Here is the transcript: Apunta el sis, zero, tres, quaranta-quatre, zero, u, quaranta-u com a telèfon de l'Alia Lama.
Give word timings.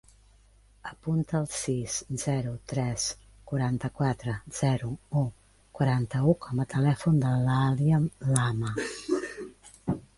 Apunta 0.91 1.33
el 1.39 1.43
sis, 1.55 1.97
zero, 2.23 2.53
tres, 2.71 3.05
quaranta-quatre, 3.51 4.35
zero, 4.63 4.91
u, 5.21 5.25
quaranta-u 5.81 6.37
com 6.47 6.63
a 6.63 6.69
telèfon 6.75 7.25
de 7.27 7.39
l'Alia 7.47 8.05
Lama. 8.37 8.79